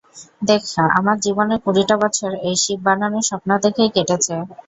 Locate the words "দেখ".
0.41-0.63